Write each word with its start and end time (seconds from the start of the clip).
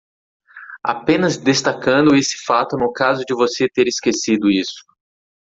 Apenas 0.83 1.37
destacando 1.37 2.15
esse 2.15 2.43
fato 2.43 2.75
no 2.75 2.91
caso 2.91 3.21
de 3.23 3.35
você 3.35 3.69
ter 3.69 3.85
esquecido 3.87 4.49
isso. 4.49 4.83